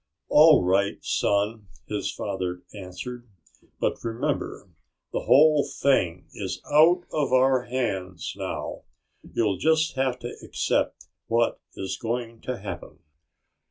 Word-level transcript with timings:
"All 0.29 0.63
right, 0.63 0.97
son," 1.05 1.67
his 1.87 2.11
father 2.11 2.63
answered. 2.73 3.29
"But 3.79 4.03
remember, 4.03 4.67
the 5.13 5.25
whole 5.25 5.63
thing 5.63 6.25
is 6.33 6.59
out 6.73 7.03
of 7.13 7.31
our 7.31 7.65
hands 7.65 8.33
now. 8.35 8.81
You'll 9.21 9.57
just 9.57 9.93
have 9.97 10.17
to 10.21 10.35
accept 10.43 11.05
what 11.27 11.59
is 11.75 11.97
going 12.01 12.41
to 12.45 12.57
happen." 12.57 12.97